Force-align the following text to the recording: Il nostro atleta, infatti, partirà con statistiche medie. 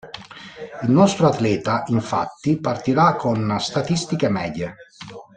Il 0.81 0.89
nostro 0.89 1.27
atleta, 1.27 1.83
infatti, 1.89 2.59
partirà 2.59 3.13
con 3.13 3.57
statistiche 3.59 4.29
medie. 4.29 4.75